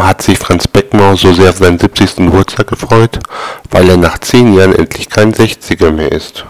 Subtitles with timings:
[0.00, 2.16] Warum hat sich Franz Beckmauer so sehr auf seinen 70.
[2.16, 3.18] Geburtstag gefreut?
[3.70, 6.46] Weil er nach zehn Jahren endlich kein Sechziger mehr ist.